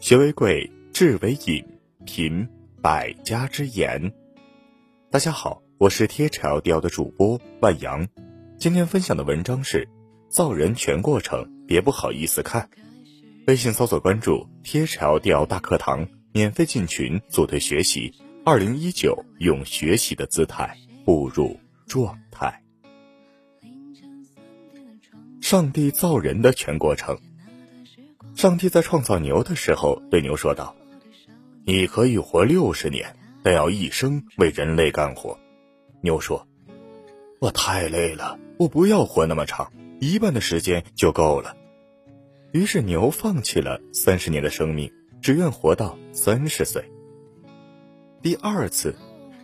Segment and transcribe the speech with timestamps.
[0.00, 1.64] 学为贵，智为引，
[2.06, 2.48] 品
[2.80, 4.12] 百家之言。
[5.10, 8.06] 大家好，我是贴条雕的主播万阳。
[8.58, 9.88] 今天分享的文章是：
[10.28, 12.70] 造人全过程，别不好意思看。
[13.48, 18.14] 微信搜索关注“贴条雕大课堂”，免费进群组队学习。
[18.44, 21.58] 二零一九，用学习的姿态步入
[21.88, 22.62] 状态。
[25.40, 27.18] 上帝造人的全过程。
[28.38, 30.76] 上帝在创造牛的时候对牛说道
[31.66, 35.36] ：“你可以活六十年，但要一生为人类干活。”
[36.02, 36.46] 牛说
[37.42, 41.56] ：“我太累了，我不要活那么长，一半的时间就够了。”
[42.54, 44.88] 于是牛放弃了三十年的生命，
[45.20, 46.84] 只愿活到三十岁。
[48.22, 48.94] 第二次，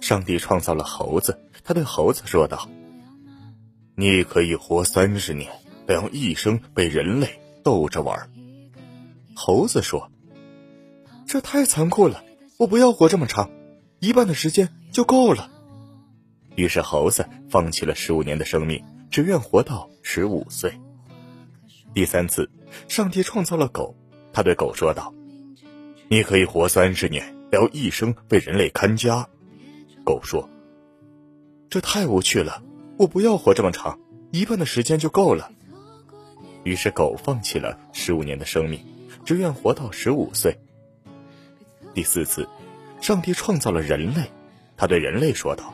[0.01, 2.69] 上帝创造了猴子，他对猴子说道
[3.97, 5.51] ：“你可以活三十年。”
[5.85, 8.31] 但要一生被人类逗着玩。
[9.35, 10.11] 猴子说
[11.27, 12.25] ：“这太残酷了，
[12.59, 13.51] 我不要活这么长，
[13.99, 15.51] 一半的时间就够了。”
[16.57, 20.73] 于是猴子放弃了十五年的生命，只愿活到十五岁。
[21.93, 22.49] 第三次，
[22.89, 23.97] 上帝创造了狗，
[24.33, 25.13] 他对狗说道
[26.09, 29.29] ：“你可以活三十年，不要一生为人类看家。”
[30.05, 30.49] 狗说
[31.71, 32.63] ：“这太无趣了，
[32.99, 33.99] 我不要活这么长，
[34.31, 35.51] 一半的时间就够了。”
[36.63, 38.81] 于是，狗放弃了十五年的生命，
[39.25, 40.59] 只愿活到十五岁。
[41.95, 42.49] 第四次，
[43.01, 44.31] 上帝创造了人类，
[44.77, 45.73] 他对人类说道：“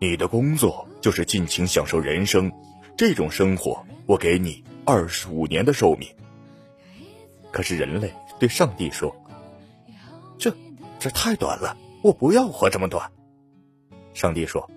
[0.00, 2.50] 你的工作就是尽情享受人生，
[2.96, 6.08] 这种生活，我给你二十五年的寿命。”
[7.52, 9.14] 可是人类对上帝说
[10.38, 10.54] ：“这，
[10.98, 13.10] 这太短了，我不要活这么短。”
[14.14, 14.70] 上帝说：“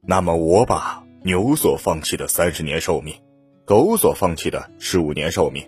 [0.00, 3.14] 那么我把牛所放弃的三十年寿命。”
[3.66, 5.66] 狗所放弃的十五年寿命，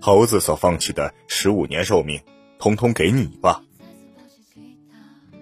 [0.00, 2.20] 猴子所放弃的十五年寿命，
[2.58, 3.62] 通通给你吧。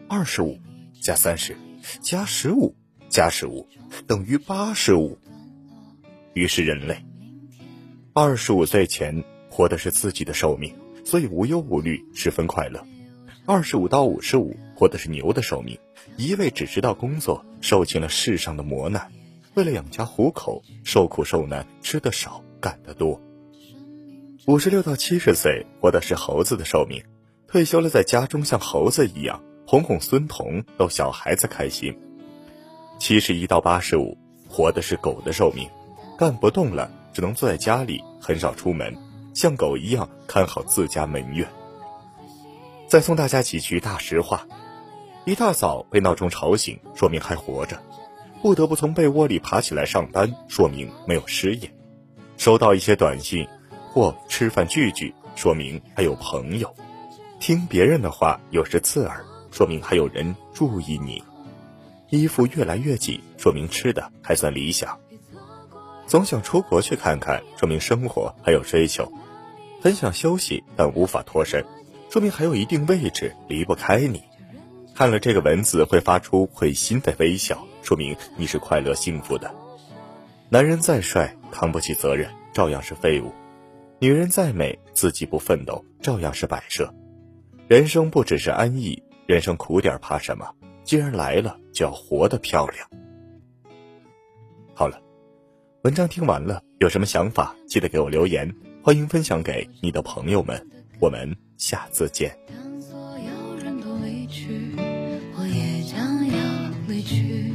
[0.09, 0.59] 二十五
[1.01, 1.57] 加三十
[2.01, 2.75] 加十五
[3.09, 3.69] 加十五
[4.07, 5.19] 等于八十五。
[6.33, 7.05] 于是人类
[8.13, 10.75] 二十五岁前活的是自己的寿命，
[11.05, 12.85] 所以无忧无虑，十分快乐。
[13.47, 15.79] 二十五到五十五活的是牛的寿命，
[16.17, 19.13] 一味只知道工作，受尽了世上的磨难。
[19.55, 23.21] 为了养家糊口，受苦受难，吃的少，干得多。
[24.47, 27.03] 五十六到七十岁，活的是猴子的寿命，
[27.49, 31.99] 退休了，在家中像猴子一样哄哄孙童，逗小孩子开心。
[32.99, 35.67] 七十一到八十五，活的是狗的寿命，
[36.19, 38.95] 干不动了，只能坐在家里，很少出门，
[39.33, 41.49] 像狗一样看好自家门院。
[42.87, 44.47] 再送大家几句大实话：
[45.25, 47.83] 一大早被闹钟吵醒，说明还活着。
[48.43, 51.67] 不得不从被窝里爬起来上班，说明没有失业；
[52.37, 53.49] 收到一些短信
[53.95, 56.67] 或吃饭聚聚，说明还有朋友；
[57.39, 61.23] 听别人的话有时刺耳，说明还有人注意你；
[62.11, 64.99] 衣服越来越紧，说明吃的还算理想；
[66.09, 69.05] 总想出国去看看，说明生活还有追求；
[69.81, 71.65] 很想休息但无法脱身，
[72.11, 74.25] 说明还有一定位置离不开你。
[74.93, 77.65] 看了这个文字会发出会心的微笑。
[77.83, 79.55] 说明你是快乐幸福的。
[80.49, 83.29] 男人再帅，扛不起责任，照样是废物；
[84.05, 86.93] 女人再美，自己不奋斗，照样是摆设。
[87.69, 90.47] 人生不只是安逸，人生苦点怕什么？
[90.83, 92.87] 既然来了，就要活得漂亮。
[94.75, 95.01] 好了，
[95.85, 100.69] 文章听完了，有什么想法记得给我留言，欢迎分享给你的朋友们。
[101.01, 102.37] 我们下次见。
[105.35, 106.35] 我也将要
[106.87, 107.55] 离去。